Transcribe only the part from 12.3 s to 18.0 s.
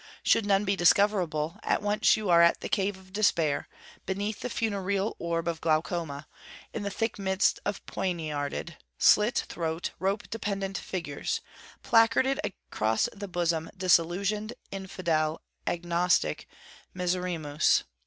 across the bosom Disillusioned, Infidel, Agnostic, Miserrimus.